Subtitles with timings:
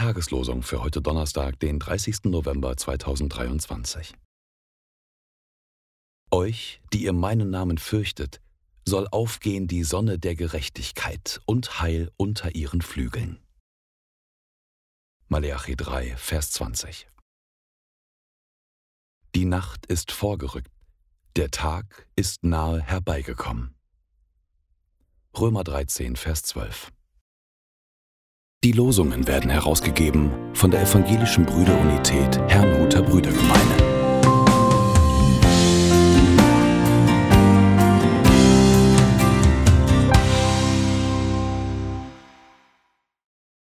[0.00, 2.24] Tageslosung für heute Donnerstag, den 30.
[2.24, 4.14] November 2023.
[6.30, 8.40] Euch, die ihr meinen Namen fürchtet,
[8.86, 13.40] soll aufgehen die Sonne der Gerechtigkeit und Heil unter ihren Flügeln.
[15.28, 17.08] Maleachi 3, Vers 20.
[19.34, 20.70] Die Nacht ist vorgerückt,
[21.36, 23.74] der Tag ist nahe herbeigekommen.
[25.38, 26.92] Römer 13, Vers 12.
[28.62, 33.39] Die Losungen werden herausgegeben von der Evangelischen Brüderunität Herrnhuter Brüdergemeine.